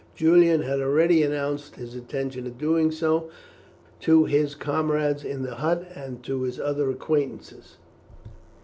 Julian 0.15 0.63
had 0.63 0.81
already 0.81 1.21
announced 1.21 1.75
his 1.75 1.93
intention 1.93 2.47
of 2.47 2.57
doing 2.57 2.89
so 2.89 3.29
to 3.99 4.25
his 4.25 4.55
comrades 4.55 5.23
in 5.23 5.43
the 5.43 5.53
hut, 5.53 5.91
and 5.93 6.23
to 6.23 6.41
his 6.41 6.59
other 6.59 6.89
acquaintances. 6.89 7.77